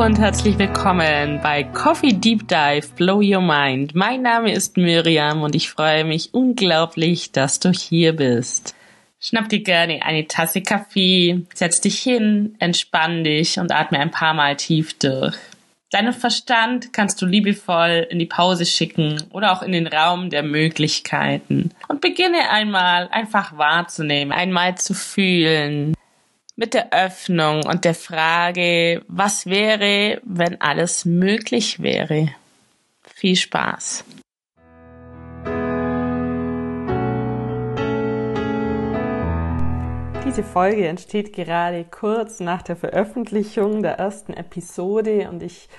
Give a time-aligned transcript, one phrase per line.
[0.00, 3.94] Und herzlich willkommen bei Coffee Deep Dive Blow Your Mind.
[3.94, 8.74] Mein Name ist Miriam und ich freue mich unglaublich, dass du hier bist.
[9.20, 14.32] Schnapp dir gerne eine Tasse Kaffee, setz dich hin, entspann dich und atme ein paar
[14.32, 15.36] Mal tief durch.
[15.90, 20.42] Deinen Verstand kannst du liebevoll in die Pause schicken oder auch in den Raum der
[20.42, 25.94] Möglichkeiten und beginne einmal einfach wahrzunehmen, einmal zu fühlen,
[26.60, 32.28] mit der Öffnung und der Frage, was wäre, wenn alles möglich wäre.
[33.02, 34.04] Viel Spaß.
[40.26, 45.70] Diese Folge entsteht gerade kurz nach der Veröffentlichung der ersten Episode und ich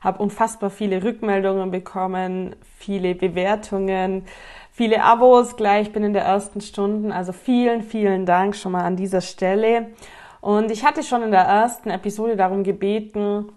[0.00, 4.24] habe unfassbar viele Rückmeldungen bekommen, viele Bewertungen,
[4.72, 7.14] viele Abos gleich bin in der ersten Stunde.
[7.14, 9.90] Also vielen, vielen Dank schon mal an dieser Stelle.
[10.40, 13.52] Und ich hatte schon in der ersten Episode darum gebeten,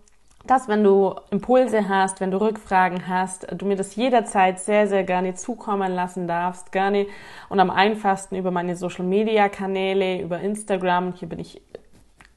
[0.45, 5.05] dass wenn du Impulse hast, wenn du Rückfragen hast, du mir das jederzeit sehr, sehr
[5.05, 7.07] gerne zukommen lassen darfst, gerne
[7.47, 11.13] und am einfachsten über meine Social Media Kanäle, über Instagram.
[11.13, 11.61] Hier bin ich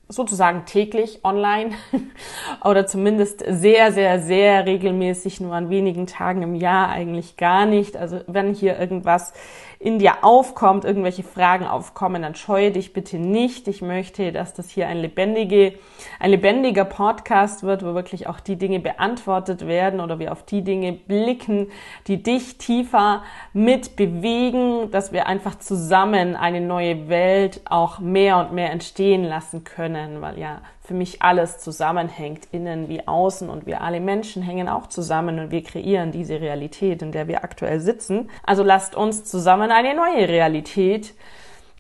[0.09, 1.71] sozusagen täglich online
[2.65, 7.97] oder zumindest sehr, sehr, sehr regelmäßig, nur an wenigen Tagen im Jahr eigentlich gar nicht.
[7.97, 9.33] Also wenn hier irgendwas
[9.79, 13.69] in dir aufkommt, irgendwelche Fragen aufkommen, dann scheue dich bitte nicht.
[13.69, 15.75] Ich möchte, dass das hier ein lebendige,
[16.19, 20.63] ein lebendiger Podcast wird, wo wirklich auch die Dinge beantwortet werden oder wir auf die
[20.63, 21.69] Dinge blicken,
[22.07, 28.53] die dich tiefer mit bewegen, dass wir einfach zusammen eine neue Welt auch mehr und
[28.53, 33.81] mehr entstehen lassen können, weil ja für mich alles zusammenhängt, innen wie außen und wir
[33.81, 38.31] alle Menschen hängen auch zusammen und wir kreieren diese Realität, in der wir aktuell sitzen.
[38.45, 41.15] Also lasst uns zusammen eine neue Realität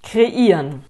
[0.03, 0.85] kreieren.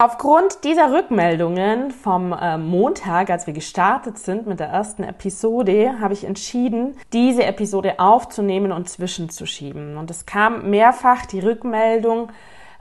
[0.00, 6.14] Aufgrund dieser Rückmeldungen vom äh, Montag, als wir gestartet sind mit der ersten Episode, habe
[6.14, 9.96] ich entschieden, diese Episode aufzunehmen und zwischenzuschieben.
[9.96, 12.30] Und es kam mehrfach die Rückmeldung,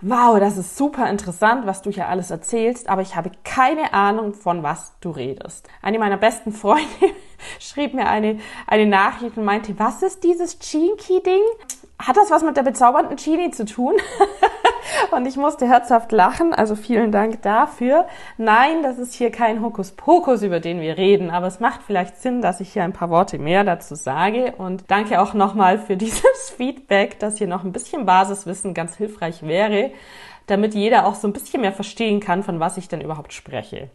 [0.01, 4.33] wow, das ist super interessant, was du hier alles erzählst, aber ich habe keine Ahnung,
[4.33, 5.67] von was du redest.
[5.81, 6.85] Eine meiner besten Freunde
[7.59, 11.41] schrieb mir eine, eine Nachricht und meinte, was ist dieses Chinky-Ding?
[11.99, 13.95] Hat das was mit der bezaubernden Chini zu tun?
[15.11, 18.07] und ich musste herzhaft lachen, also vielen Dank dafür.
[18.37, 22.41] Nein, das ist hier kein Hokuspokus, über den wir reden, aber es macht vielleicht Sinn,
[22.41, 24.53] dass ich hier ein paar Worte mehr dazu sage.
[24.57, 29.43] Und danke auch nochmal für dieses Feedback, dass hier noch ein bisschen Basiswissen ganz hilfreich
[29.43, 29.91] wäre,
[30.47, 33.89] damit jeder auch so ein bisschen mehr verstehen kann, von was ich denn überhaupt spreche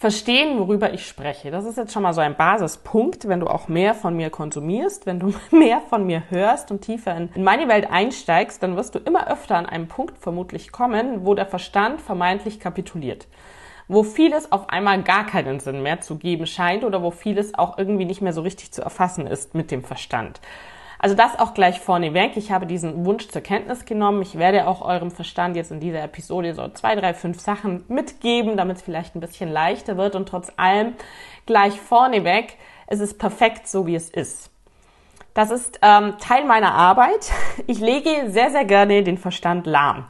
[0.00, 1.50] verstehen, worüber ich spreche.
[1.50, 5.04] Das ist jetzt schon mal so ein Basispunkt, wenn du auch mehr von mir konsumierst,
[5.04, 8.94] wenn du mehr von mir hörst und tiefer in, in meine Welt einsteigst, dann wirst
[8.94, 13.28] du immer öfter an einem Punkt vermutlich kommen, wo der Verstand vermeintlich kapituliert.
[13.88, 17.76] Wo vieles auf einmal gar keinen Sinn mehr zu geben scheint oder wo vieles auch
[17.76, 20.40] irgendwie nicht mehr so richtig zu erfassen ist mit dem Verstand.
[21.02, 22.36] Also das auch gleich vorneweg.
[22.36, 24.20] Ich habe diesen Wunsch zur Kenntnis genommen.
[24.20, 28.58] Ich werde auch eurem Verstand jetzt in dieser Episode so zwei, drei, fünf Sachen mitgeben,
[28.58, 30.14] damit es vielleicht ein bisschen leichter wird.
[30.14, 30.92] Und trotz allem
[31.46, 34.50] gleich vorneweg, es ist perfekt so, wie es ist.
[35.32, 37.32] Das ist ähm, Teil meiner Arbeit.
[37.66, 40.04] Ich lege sehr, sehr gerne den Verstand lahm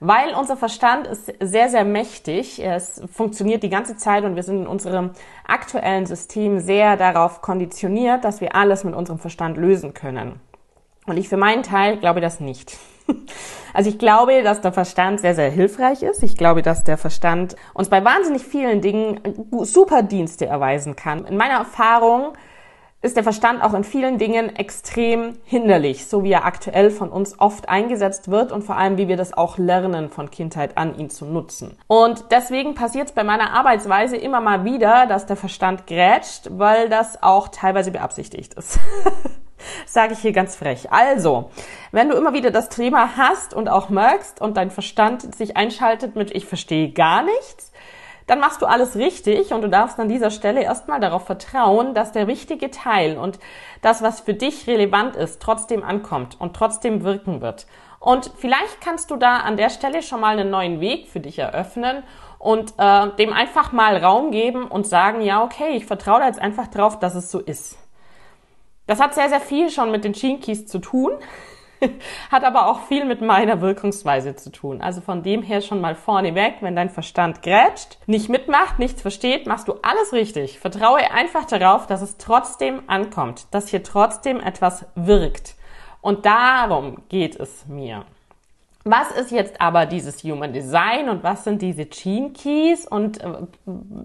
[0.00, 2.58] weil unser Verstand ist sehr, sehr mächtig.
[2.58, 5.10] Es funktioniert die ganze Zeit und wir sind in unserem
[5.46, 10.40] aktuellen System sehr darauf konditioniert, dass wir alles mit unserem Verstand lösen können.
[11.06, 12.76] Und ich für meinen Teil glaube das nicht.
[13.72, 16.24] Also ich glaube, dass der Verstand sehr, sehr hilfreich ist.
[16.24, 19.20] Ich glaube, dass der Verstand uns bei wahnsinnig vielen Dingen
[19.62, 21.24] super Dienste erweisen kann.
[21.24, 22.32] In meiner Erfahrung
[23.02, 27.40] ist der Verstand auch in vielen Dingen extrem hinderlich, so wie er aktuell von uns
[27.40, 31.08] oft eingesetzt wird und vor allem, wie wir das auch lernen von Kindheit an, ihn
[31.08, 31.78] zu nutzen.
[31.86, 36.90] Und deswegen passiert es bei meiner Arbeitsweise immer mal wieder, dass der Verstand grätscht, weil
[36.90, 38.78] das auch teilweise beabsichtigt ist.
[39.86, 40.92] Sage ich hier ganz frech.
[40.92, 41.50] Also,
[41.92, 46.16] wenn du immer wieder das Thema hast und auch merkst und dein Verstand sich einschaltet
[46.16, 47.69] mit ich verstehe gar nichts,
[48.30, 52.12] dann machst du alles richtig und du darfst an dieser Stelle erstmal darauf vertrauen, dass
[52.12, 53.40] der wichtige Teil und
[53.82, 57.66] das, was für dich relevant ist, trotzdem ankommt und trotzdem wirken wird.
[57.98, 61.40] Und vielleicht kannst du da an der Stelle schon mal einen neuen Weg für dich
[61.40, 62.04] eröffnen
[62.38, 66.40] und äh, dem einfach mal Raum geben und sagen, ja, okay, ich vertraue da jetzt
[66.40, 67.78] einfach drauf, dass es so ist.
[68.86, 71.10] Das hat sehr, sehr viel schon mit den Chinkies zu tun.
[72.30, 74.80] Hat aber auch viel mit meiner Wirkungsweise zu tun.
[74.80, 79.46] Also von dem her schon mal vorneweg, wenn dein Verstand grätscht, nicht mitmacht, nichts versteht,
[79.46, 80.58] machst du alles richtig.
[80.58, 85.54] Vertraue einfach darauf, dass es trotzdem ankommt, dass hier trotzdem etwas wirkt.
[86.00, 88.04] Und darum geht es mir.
[88.84, 93.28] Was ist jetzt aber dieses Human Design und was sind diese Gene Keys und äh,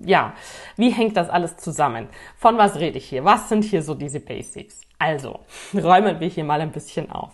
[0.04, 0.34] ja,
[0.76, 2.10] wie hängt das alles zusammen?
[2.38, 3.24] Von was rede ich hier?
[3.24, 4.82] Was sind hier so diese Basics?
[5.00, 5.40] Also,
[5.74, 7.32] räumen wir hier mal ein bisschen auf.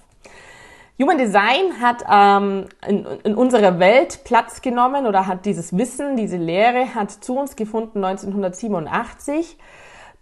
[1.02, 6.38] Human Design hat ähm, in, in unserer Welt Platz genommen oder hat dieses Wissen, diese
[6.38, 9.58] Lehre hat zu uns gefunden 1987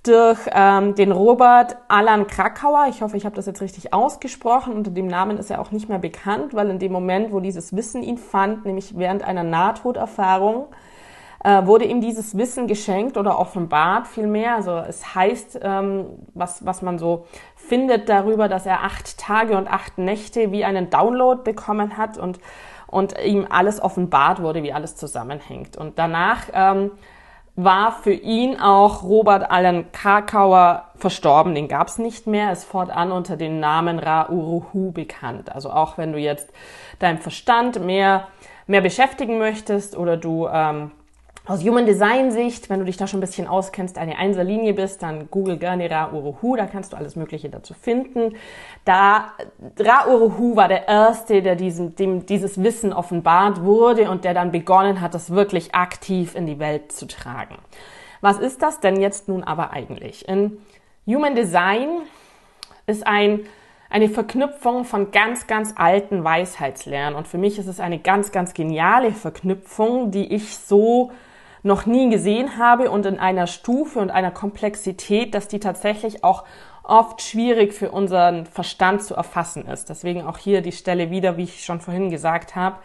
[0.03, 2.87] durch ähm, den Robert Alan Krakauer.
[2.89, 4.73] Ich hoffe, ich habe das jetzt richtig ausgesprochen.
[4.73, 7.75] Unter dem Namen ist er auch nicht mehr bekannt, weil in dem Moment, wo dieses
[7.75, 10.67] Wissen ihn fand, nämlich während einer Nahtoderfahrung,
[11.43, 14.55] äh, wurde ihm dieses Wissen geschenkt oder offenbart vielmehr.
[14.55, 17.25] Also es heißt, ähm, was, was man so
[17.55, 22.39] findet darüber, dass er acht Tage und acht Nächte wie einen Download bekommen hat und,
[22.87, 25.77] und ihm alles offenbart wurde, wie alles zusammenhängt.
[25.77, 26.91] Und danach ähm,
[27.55, 31.55] war für ihn auch Robert Allen Krakauer verstorben.
[31.55, 35.53] Den gab es nicht mehr, ist fortan unter dem Namen Ra Uruhu bekannt.
[35.53, 36.51] Also auch wenn du jetzt
[36.99, 38.27] deinem Verstand mehr,
[38.65, 40.91] mehr beschäftigen möchtest oder du ähm,
[41.49, 45.01] aus Human Design Sicht, wenn du dich da schon ein bisschen auskennst, eine Einserlinie bist,
[45.01, 48.35] dann google gerne Ra Uruhu, da kannst du alles Mögliche dazu finden.
[48.85, 49.33] Da
[49.79, 54.51] Ra Uruhu war der erste, der diesem, dem dieses Wissen offenbart wurde und der dann
[54.51, 57.57] begonnen hat, das wirklich aktiv in die Welt zu tragen.
[58.21, 60.29] Was ist das denn jetzt nun aber eigentlich?
[60.29, 60.59] In
[61.07, 61.89] Human Design
[62.85, 63.41] ist ein
[63.91, 67.15] eine Verknüpfung von ganz, ganz alten Weisheitslernen.
[67.15, 71.09] Und für mich ist es eine ganz, ganz geniale Verknüpfung, die ich so
[71.63, 76.45] noch nie gesehen habe und in einer Stufe und einer Komplexität, dass die tatsächlich auch
[76.83, 79.89] oft schwierig für unseren Verstand zu erfassen ist.
[79.89, 82.77] Deswegen auch hier die Stelle wieder, wie ich schon vorhin gesagt habe.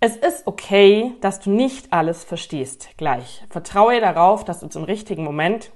[0.00, 3.44] Es ist okay, dass du nicht alles verstehst gleich.
[3.50, 5.70] Vertraue darauf, dass du zum richtigen Moment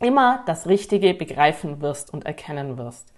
[0.00, 3.12] immer das Richtige begreifen wirst und erkennen wirst.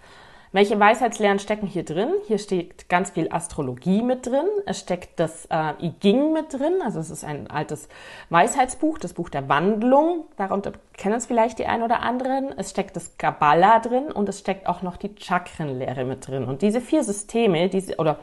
[0.55, 2.11] Welche Weisheitslehren stecken hier drin?
[2.27, 4.45] Hier steht ganz viel Astrologie mit drin.
[4.67, 6.75] Es steckt das äh, I Ging mit drin.
[6.85, 7.89] Also es ist ein altes
[8.29, 10.27] Weisheitsbuch, das Buch der Wandlung.
[10.37, 12.53] Darunter kennen es vielleicht die einen oder anderen.
[12.59, 16.45] Es steckt das Kabbalah drin und es steckt auch noch die Chakrenlehre mit drin.
[16.45, 18.19] Und diese vier Systeme, diese oder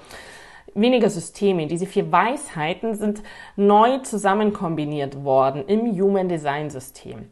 [0.75, 3.23] weniger Systeme, diese vier Weisheiten sind
[3.55, 7.31] neu zusammen kombiniert worden im Human Design System.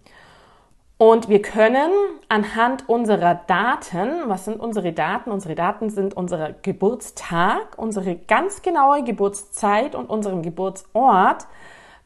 [0.99, 1.91] Und wir können
[2.27, 5.29] anhand unserer Daten, was sind unsere Daten?
[5.29, 11.45] Unsere Daten sind unser Geburtstag, unsere ganz genaue Geburtszeit und unseren Geburtsort,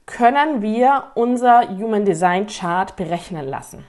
[0.05, 3.85] können wir unser Human Design Chart berechnen lassen.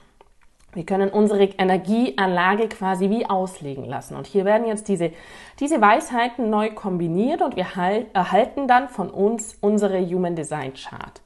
[0.71, 4.15] Wir können unsere Energieanlage quasi wie auslegen lassen.
[4.15, 5.11] Und hier werden jetzt diese,
[5.59, 7.67] diese Weisheiten neu kombiniert und wir
[8.13, 11.21] erhalten dann von uns unsere Human Design Chart.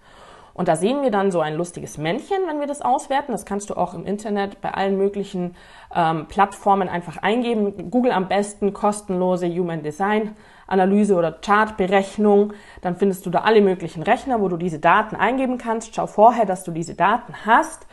[0.57, 3.31] Und da sehen wir dann so ein lustiges Männchen, wenn wir das auswerten.
[3.31, 5.55] Das kannst du auch im Internet bei allen möglichen
[5.95, 7.91] ähm, Plattformen einfach eingeben.
[7.91, 12.53] Google am besten kostenlose Human Design Analyse oder Chartberechnung.
[12.81, 15.95] Dann findest du da alle möglichen Rechner, wo du diese Daten eingeben kannst.
[15.95, 17.85] Schau vorher, dass du diese Daten hast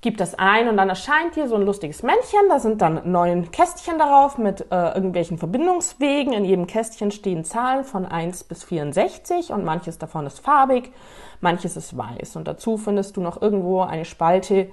[0.00, 2.48] gib das ein und dann erscheint hier so ein lustiges Männchen.
[2.48, 6.32] Da sind dann neun Kästchen darauf mit äh, irgendwelchen Verbindungswegen.
[6.32, 10.92] In jedem Kästchen stehen Zahlen von 1 bis 64 und manches davon ist farbig,
[11.40, 12.36] manches ist weiß.
[12.36, 14.68] Und dazu findest du noch irgendwo eine Spalte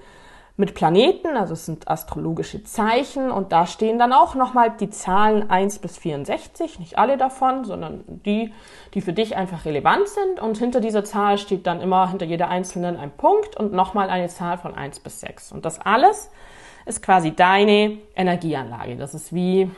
[0.57, 5.49] mit Planeten, also es sind astrologische Zeichen und da stehen dann auch nochmal die Zahlen
[5.49, 8.53] 1 bis 64, nicht alle davon, sondern die,
[8.93, 12.47] die für dich einfach relevant sind und hinter dieser Zahl steht dann immer hinter jeder
[12.47, 16.31] einzelnen ein Punkt und nochmal eine Zahl von 1 bis 6 und das alles
[16.85, 18.95] ist quasi deine Energieanlage.
[18.95, 19.69] Das ist wie,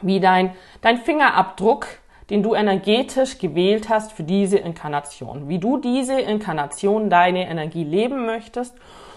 [0.00, 1.86] wie dein, dein Fingerabdruck,
[2.30, 5.48] den du energetisch gewählt hast für diese Inkarnation.
[5.48, 8.74] Wie du diese Inkarnation, deine Energie leben möchtest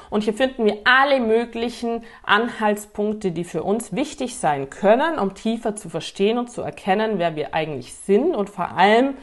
[0.09, 5.75] und hier finden wir alle möglichen Anhaltspunkte, die für uns wichtig sein können, um tiefer
[5.75, 9.15] zu verstehen und zu erkennen, wer wir eigentlich sind und vor allem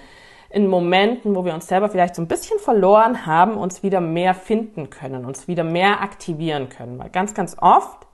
[0.53, 4.35] in Momenten, wo wir uns selber vielleicht so ein bisschen verloren haben, uns wieder mehr
[4.35, 6.99] finden können, uns wieder mehr aktivieren können.
[6.99, 8.07] Weil ganz, ganz oft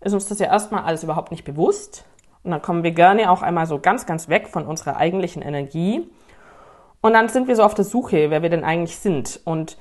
[0.00, 2.04] ist uns das ja erstmal alles überhaupt nicht bewusst.
[2.44, 6.06] Und dann kommen wir gerne auch einmal so ganz, ganz weg von unserer eigentlichen Energie.
[7.00, 9.40] Und dann sind wir so auf der Suche, wer wir denn eigentlich sind.
[9.44, 9.78] Und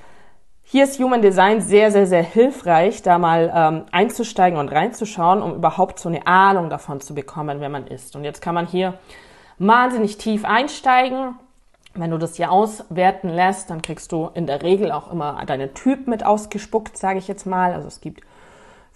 [0.70, 5.56] hier ist Human Design sehr, sehr, sehr hilfreich, da mal ähm, einzusteigen und reinzuschauen, um
[5.56, 8.18] überhaupt so eine Ahnung davon zu bekommen, wer man ist.
[8.18, 8.96] Und jetzt kann man hier
[9.60, 11.36] wahnsinnig tief einsteigen.
[11.94, 15.74] Wenn du das hier auswerten lässt, dann kriegst du in der Regel auch immer deinen
[15.74, 17.72] Typ mit ausgespuckt, sage ich jetzt mal.
[17.72, 18.27] Also es gibt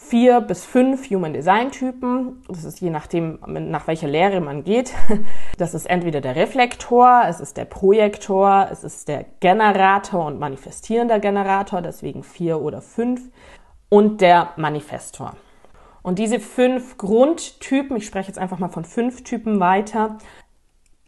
[0.09, 2.43] vier bis fünf Human Design Typen.
[2.47, 4.93] Das ist je nachdem, nach welcher Lehre man geht.
[5.57, 11.19] Das ist entweder der Reflektor, es ist der Projektor, es ist der Generator und manifestierender
[11.19, 13.21] Generator, deswegen vier oder fünf,
[13.89, 15.35] und der Manifestor.
[16.01, 20.17] Und diese fünf Grundtypen, ich spreche jetzt einfach mal von fünf Typen weiter,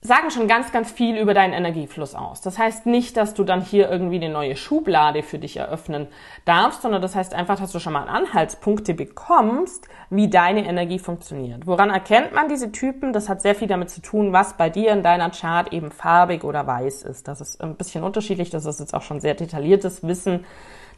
[0.04, 2.42] sagen schon ganz, ganz viel über deinen Energiefluss aus.
[2.42, 6.08] Das heißt nicht, dass du dann hier irgendwie eine neue Schublade für dich eröffnen
[6.44, 11.66] darfst, sondern das heißt einfach, dass du schon mal Anhaltspunkte bekommst, wie deine Energie funktioniert.
[11.66, 13.14] Woran erkennt man diese Typen?
[13.14, 16.44] Das hat sehr viel damit zu tun, was bei dir in deiner Chart eben farbig
[16.44, 17.30] oder weiß ist.
[17.30, 18.50] Das ist ein bisschen unterschiedlich.
[18.50, 20.46] Das ist jetzt auch schon sehr detailliertes Wissen.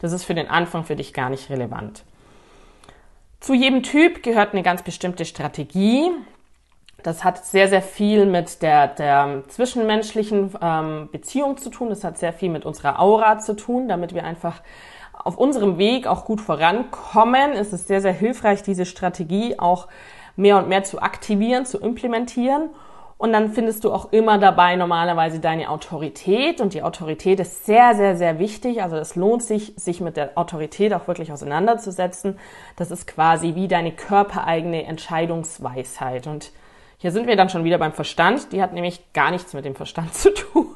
[0.02, 2.04] Das ist für den Anfang für dich gar nicht relevant.
[3.40, 6.10] Zu jedem Typ gehört eine ganz bestimmte Strategie.
[7.04, 11.90] Das hat sehr, sehr viel mit der, der zwischenmenschlichen ähm, Beziehung zu tun.
[11.90, 14.62] Das hat sehr viel mit unserer Aura zu tun, damit wir einfach
[15.14, 17.52] auf unserem Weg auch gut vorankommen.
[17.52, 19.88] Es ist sehr, sehr hilfreich, diese Strategie auch
[20.36, 22.70] mehr und mehr zu aktivieren, zu implementieren.
[23.18, 26.60] Und dann findest du auch immer dabei normalerweise deine Autorität.
[26.60, 28.84] Und die Autorität ist sehr, sehr, sehr wichtig.
[28.84, 32.38] Also es lohnt sich, sich mit der Autorität auch wirklich auseinanderzusetzen.
[32.76, 36.28] Das ist quasi wie deine körpereigene Entscheidungsweisheit.
[36.28, 36.52] Und
[37.06, 38.52] hier sind wir dann schon wieder beim Verstand.
[38.52, 40.74] Die hat nämlich gar nichts mit dem Verstand zu tun.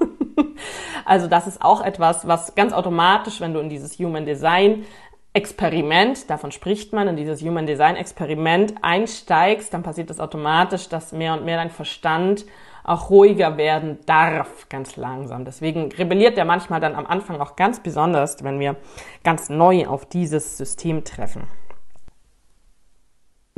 [1.04, 4.86] Also das ist auch etwas, was ganz automatisch, wenn du in dieses Human Design
[5.34, 11.14] Experiment, davon spricht man, in dieses Human Design Experiment einsteigst, dann passiert das automatisch, dass
[11.14, 12.46] mehr und mehr dein Verstand
[12.84, 15.46] auch ruhiger werden darf, ganz langsam.
[15.46, 18.76] Deswegen rebelliert der manchmal dann am Anfang auch ganz besonders, wenn wir
[19.24, 21.48] ganz neu auf dieses System treffen.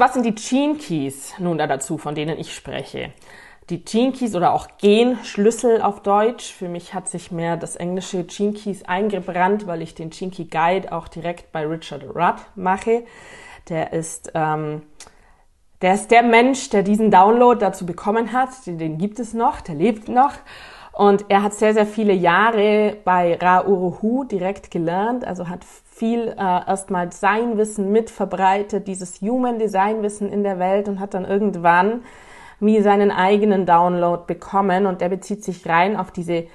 [0.02, 3.12] Was sind die Gene Keys nun da dazu, von denen ich spreche?
[3.70, 6.52] Die Gene Keys oder auch Genschlüssel auf Deutsch.
[6.52, 10.46] Für mich hat sich mehr das englische Gene Keys eingebrannt, weil ich den Gene Key
[10.46, 13.04] Guide auch direkt bei Richard Rudd mache.
[13.70, 14.82] Der ist, ähm,
[15.84, 18.66] der ist der Mensch, der diesen Download dazu bekommen hat.
[18.66, 20.34] Den, den gibt es noch, der lebt noch.
[21.02, 26.28] Und er hat sehr, sehr viele Jahre bei Ra Uruhu direkt gelernt, also hat viel
[26.28, 31.16] äh, erstmal sein Wissen mit verbreitet, dieses Human Design Wissen in der Welt und hat
[31.16, 32.04] dann irgendwann
[32.60, 36.46] wie seinen eigenen Download bekommen und der bezieht sich rein auf diese,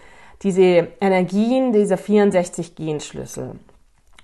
[0.43, 3.59] diese Energien dieser 64 Genschlüssel.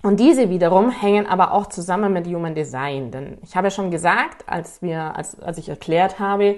[0.03, 3.11] Und diese wiederum hängen aber auch zusammen mit Human Design.
[3.11, 6.55] Denn ich habe ja schon gesagt, als wir, als, als ich erklärt habe,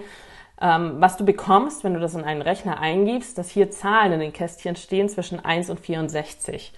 [0.61, 4.19] ähm, was du bekommst, wenn du das in einen Rechner eingibst, dass hier Zahlen in
[4.19, 6.73] den Kästchen stehen zwischen 1 und 64.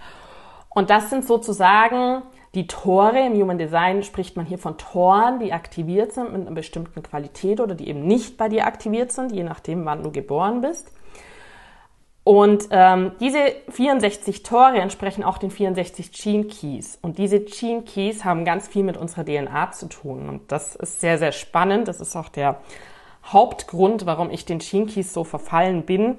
[0.69, 2.23] Und das sind sozusagen
[2.55, 3.25] die Tore.
[3.25, 7.59] Im Human Design spricht man hier von Toren, die aktiviert sind mit einer bestimmten Qualität
[7.59, 10.91] oder die eben nicht bei dir aktiviert sind, je nachdem, wann du geboren bist.
[12.23, 16.99] Und ähm, diese 64 Tore entsprechen auch den 64 Gene Keys.
[17.01, 20.27] Und diese Gene Keys haben ganz viel mit unserer DNA zu tun.
[20.27, 21.87] Und das ist sehr, sehr spannend.
[21.87, 22.59] Das ist auch der
[23.27, 26.17] Hauptgrund, warum ich den Keys so verfallen bin,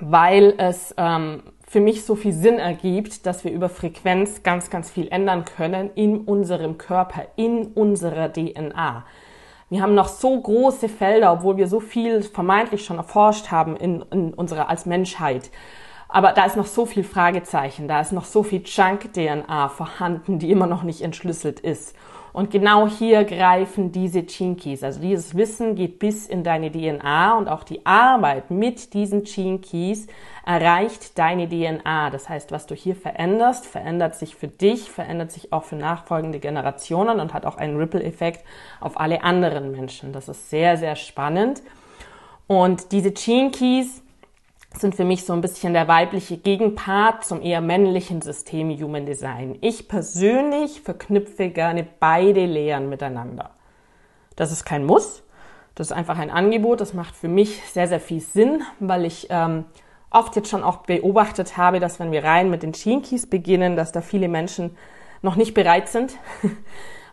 [0.00, 4.90] weil es ähm, für mich so viel Sinn ergibt, dass wir über Frequenz ganz, ganz
[4.90, 9.04] viel ändern können in unserem Körper, in unserer DNA.
[9.68, 14.02] Wir haben noch so große Felder, obwohl wir so viel vermeintlich schon erforscht haben in,
[14.12, 15.50] in unserer als Menschheit.
[16.08, 20.52] Aber da ist noch so viel Fragezeichen, da ist noch so viel Junk-DNA vorhanden, die
[20.52, 21.96] immer noch nicht entschlüsselt ist.
[22.36, 24.82] Und genau hier greifen diese Keys.
[24.82, 30.06] Also dieses Wissen geht bis in deine DNA und auch die Arbeit mit diesen Keys
[30.44, 32.10] erreicht deine DNA.
[32.10, 36.38] Das heißt, was du hier veränderst, verändert sich für dich, verändert sich auch für nachfolgende
[36.38, 38.44] Generationen und hat auch einen Ripple-Effekt
[38.80, 40.12] auf alle anderen Menschen.
[40.12, 41.62] Das ist sehr, sehr spannend.
[42.48, 44.02] Und diese Keys
[44.80, 49.58] sind für mich so ein bisschen der weibliche Gegenpart zum eher männlichen System Human Design.
[49.60, 53.50] Ich persönlich verknüpfe gerne beide Lehren miteinander.
[54.36, 55.22] Das ist kein Muss,
[55.74, 56.80] das ist einfach ein Angebot.
[56.80, 59.64] Das macht für mich sehr, sehr viel Sinn, weil ich ähm,
[60.10, 63.92] oft jetzt schon auch beobachtet habe, dass wenn wir rein mit den Shinkies beginnen, dass
[63.92, 64.76] da viele Menschen
[65.22, 66.16] noch nicht bereit sind.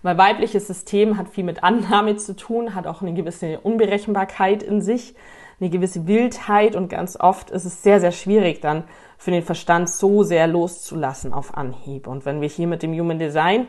[0.01, 4.82] weil weibliches System hat viel mit Annahme zu tun, hat auch eine gewisse Unberechenbarkeit in
[4.82, 5.15] sich
[5.60, 8.83] eine gewisse Wildheit und ganz oft ist es sehr, sehr schwierig dann
[9.17, 12.07] für den Verstand so sehr loszulassen auf Anhieb.
[12.07, 13.67] Und wenn wir hier mit dem Human Design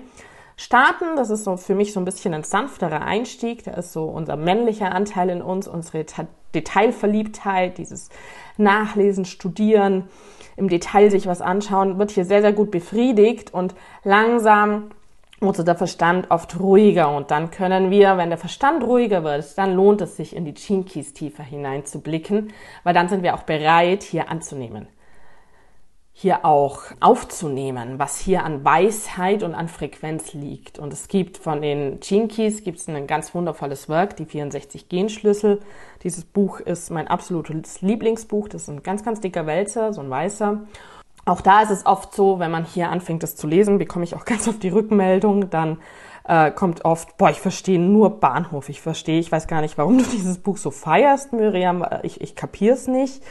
[0.56, 4.04] starten, das ist so für mich so ein bisschen ein sanfterer Einstieg, da ist so
[4.04, 6.04] unser männlicher Anteil in uns, unsere
[6.54, 8.10] Detailverliebtheit, dieses
[8.56, 10.08] Nachlesen, Studieren,
[10.56, 13.74] im Detail sich was anschauen, wird hier sehr, sehr gut befriedigt und
[14.04, 14.90] langsam
[15.44, 19.74] wurde der Verstand oft ruhiger und dann können wir, wenn der Verstand ruhiger wird, dann
[19.74, 24.02] lohnt es sich in die Gene Keys tiefer hineinzublicken, weil dann sind wir auch bereit,
[24.02, 24.88] hier anzunehmen.
[26.16, 30.78] Hier auch aufzunehmen, was hier an Weisheit und an Frequenz liegt.
[30.78, 34.88] Und es gibt von den Gene Keys gibt es ein ganz wundervolles Werk, die 64
[34.88, 35.60] Genschlüssel.
[36.04, 38.48] Dieses Buch ist mein absolutes Lieblingsbuch.
[38.48, 40.60] Das ist ein ganz, ganz dicker Wälzer, so ein weißer.
[41.26, 44.14] Auch da ist es oft so, wenn man hier anfängt, das zu lesen, bekomme ich
[44.14, 45.78] auch ganz oft die Rückmeldung, dann
[46.26, 48.68] äh, kommt oft, boah, ich verstehe nur Bahnhof.
[48.68, 51.84] Ich verstehe, ich weiß gar nicht, warum du dieses Buch so feierst, Miriam.
[52.02, 53.22] Ich, ich kapier's nicht.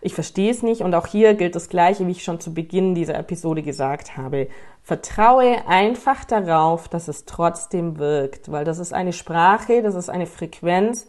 [0.00, 0.82] Ich verstehe es nicht.
[0.82, 4.48] Und auch hier gilt das Gleiche, wie ich schon zu Beginn dieser Episode gesagt habe.
[4.82, 10.26] Vertraue einfach darauf, dass es trotzdem wirkt, weil das ist eine Sprache, das ist eine
[10.26, 11.08] Frequenz,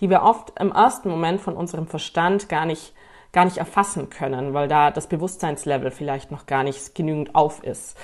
[0.00, 2.94] die wir oft im ersten Moment von unserem Verstand gar nicht
[3.32, 7.96] gar nicht erfassen können, weil da das Bewusstseinslevel vielleicht noch gar nicht genügend auf ist.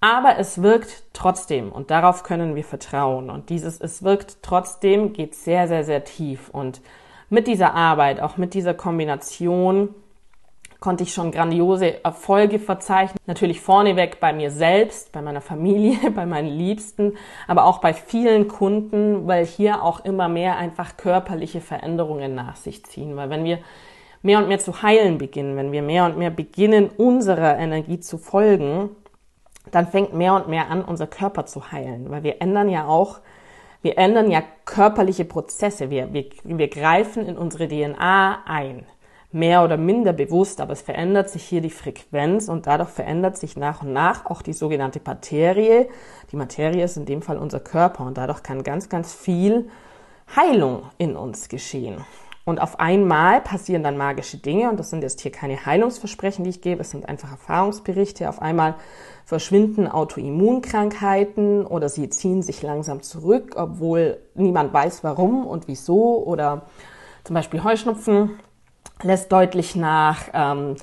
[0.00, 3.30] Aber es wirkt trotzdem und darauf können wir vertrauen.
[3.30, 6.48] Und dieses Es wirkt trotzdem geht sehr, sehr, sehr tief.
[6.48, 6.80] Und
[7.30, 9.94] mit dieser Arbeit, auch mit dieser Kombination,
[10.80, 13.16] konnte ich schon grandiose Erfolge verzeichnen.
[13.26, 18.48] Natürlich vorneweg bei mir selbst, bei meiner Familie, bei meinen Liebsten, aber auch bei vielen
[18.48, 23.16] Kunden, weil hier auch immer mehr einfach körperliche Veränderungen nach sich ziehen.
[23.16, 23.60] Weil wenn wir
[24.22, 28.18] mehr und mehr zu heilen beginnen, wenn wir mehr und mehr beginnen, unserer Energie zu
[28.18, 28.90] folgen,
[29.70, 33.20] dann fängt mehr und mehr an, unser Körper zu heilen, weil wir ändern ja auch,
[33.82, 38.86] wir ändern ja körperliche Prozesse, wir, wir, wir greifen in unsere DNA ein,
[39.32, 43.56] mehr oder minder bewusst, aber es verändert sich hier die Frequenz und dadurch verändert sich
[43.56, 45.88] nach und nach auch die sogenannte Materie.
[46.30, 49.68] Die Materie ist in dem Fall unser Körper und dadurch kann ganz, ganz viel
[50.36, 52.04] Heilung in uns geschehen.
[52.44, 56.50] Und auf einmal passieren dann magische Dinge und das sind jetzt hier keine Heilungsversprechen, die
[56.50, 58.28] ich gebe, es sind einfach Erfahrungsberichte.
[58.28, 58.74] Auf einmal
[59.24, 66.24] verschwinden Autoimmunkrankheiten oder sie ziehen sich langsam zurück, obwohl niemand weiß warum und wieso.
[66.24, 66.62] Oder
[67.22, 68.30] zum Beispiel Heuschnupfen
[69.02, 70.24] lässt deutlich nach.
[70.34, 70.74] Ähm,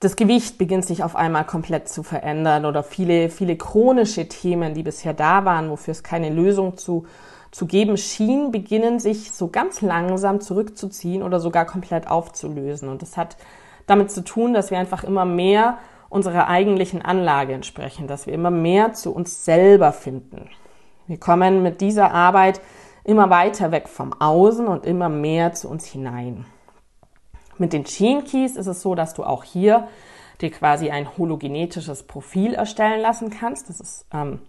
[0.00, 4.82] das Gewicht beginnt sich auf einmal komplett zu verändern oder viele, viele chronische Themen, die
[4.82, 7.06] bisher da waren, wofür es keine Lösung zu
[7.50, 12.88] zu geben schien, beginnen sich so ganz langsam zurückzuziehen oder sogar komplett aufzulösen.
[12.88, 13.36] Und das hat
[13.86, 18.50] damit zu tun, dass wir einfach immer mehr unserer eigentlichen Anlage entsprechen, dass wir immer
[18.50, 20.48] mehr zu uns selber finden.
[21.06, 22.60] Wir kommen mit dieser Arbeit
[23.04, 26.44] immer weiter weg vom Außen und immer mehr zu uns hinein.
[27.58, 29.88] Mit den Gene Keys ist es so, dass du auch hier
[30.40, 33.68] dir quasi ein hologenetisches Profil erstellen lassen kannst.
[33.68, 34.40] Das ist ähm,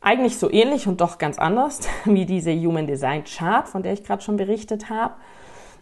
[0.00, 4.04] eigentlich so ähnlich und doch ganz anders wie diese Human Design Chart, von der ich
[4.04, 5.14] gerade schon berichtet habe.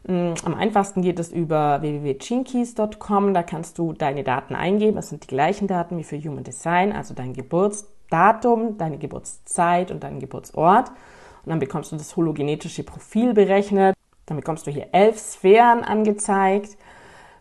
[0.07, 3.35] Mm, am einfachsten geht es über www.chinkeys.com.
[3.35, 4.99] Da kannst du deine Daten eingeben.
[4.99, 10.03] Es sind die gleichen Daten wie für Human Design, also dein Geburtsdatum, deine Geburtszeit und
[10.03, 10.91] dein Geburtsort.
[11.45, 13.95] Und dann bekommst du das hologenetische Profil berechnet.
[14.27, 16.77] Dann bekommst du hier elf Sphären angezeigt,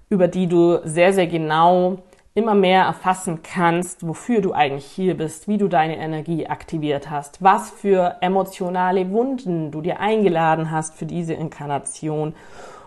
[0.09, 1.97] über die du sehr, sehr genau
[2.37, 7.41] immer mehr erfassen kannst, wofür du eigentlich hier bist, wie du deine Energie aktiviert hast,
[7.41, 12.35] was für emotionale Wunden du dir eingeladen hast für diese Inkarnation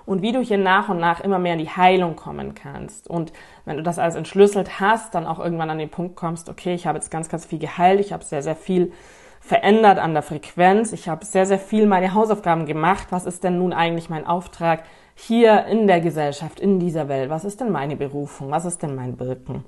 [0.07, 3.11] und wie du hier nach und nach immer mehr in die Heilung kommen kannst.
[3.11, 3.33] Und
[3.65, 6.87] wenn du das alles entschlüsselt hast, dann auch irgendwann an den Punkt kommst, okay, ich
[6.87, 8.93] habe jetzt ganz, ganz viel geheilt, ich habe sehr, sehr viel
[9.41, 13.59] verändert an der Frequenz, ich habe sehr, sehr viel meine Hausaufgaben gemacht, was ist denn
[13.59, 14.85] nun eigentlich mein Auftrag?
[15.27, 17.31] Hier in der Gesellschaft, in dieser Welt?
[17.31, 18.51] Was ist denn meine Berufung?
[18.51, 19.65] Was ist denn mein Wirken?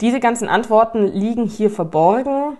[0.00, 2.56] Diese ganzen Antworten liegen hier verborgen.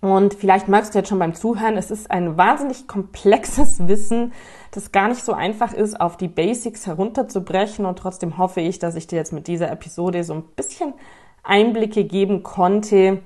[0.00, 4.32] Und vielleicht merkst du jetzt schon beim Zuhören, es ist ein wahnsinnig komplexes Wissen,
[4.70, 7.86] das gar nicht so einfach ist, auf die Basics herunterzubrechen.
[7.86, 10.94] Und trotzdem hoffe ich, dass ich dir jetzt mit dieser Episode so ein bisschen
[11.42, 13.20] Einblicke geben konnte,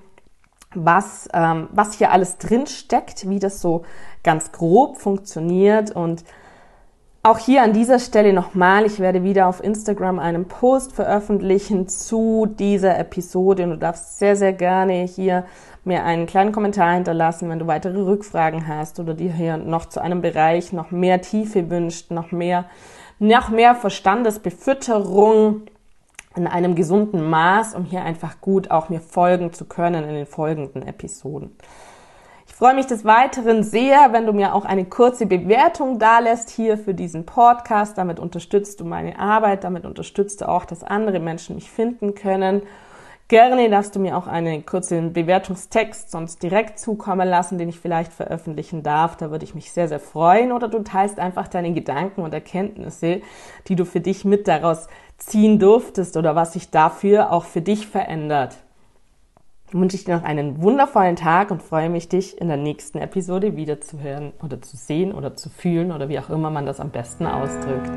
[0.75, 3.85] was, ähm, was hier alles drin steckt, wie das so
[4.23, 6.25] ganz grob funktioniert und
[7.29, 12.47] auch hier an dieser Stelle nochmal, ich werde wieder auf Instagram einen Post veröffentlichen zu
[12.47, 15.45] dieser Episode und du darfst sehr, sehr gerne hier
[15.85, 20.01] mir einen kleinen Kommentar hinterlassen, wenn du weitere Rückfragen hast oder dir hier noch zu
[20.01, 22.65] einem Bereich noch mehr Tiefe wünscht, noch mehr,
[23.19, 25.63] noch mehr Verstandesbefütterung
[26.35, 30.27] in einem gesunden Maß, um hier einfach gut auch mir folgen zu können in den
[30.27, 31.57] folgenden Episoden
[32.59, 36.93] freue mich des Weiteren sehr, wenn du mir auch eine kurze Bewertung dalässt hier für
[36.93, 37.97] diesen Podcast.
[37.97, 42.63] Damit unterstützt du meine Arbeit, damit unterstützt du auch, dass andere Menschen mich finden können.
[43.29, 48.13] Gerne darfst du mir auch einen kurzen Bewertungstext sonst direkt zukommen lassen, den ich vielleicht
[48.13, 49.17] veröffentlichen darf.
[49.17, 50.51] Da würde ich mich sehr, sehr freuen.
[50.51, 53.23] Oder du teilst einfach deine Gedanken und Erkenntnisse,
[53.69, 57.87] die du für dich mit daraus ziehen durftest oder was sich dafür auch für dich
[57.87, 58.57] verändert
[59.73, 63.57] wünsche ich dir noch einen wundervollen Tag und freue mich, dich in der nächsten Episode
[63.57, 66.81] wieder zu hören oder zu sehen oder zu fühlen oder wie auch immer man das
[66.81, 67.91] am besten ausdrückt.